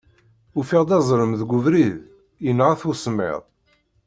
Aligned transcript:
Ufiɣ-d 0.59 0.91
azrem 0.97 1.31
deg 1.39 1.49
ubrid, 1.57 1.95
yenɣa-t 2.43 2.83
usemmiḍ. 2.89 3.41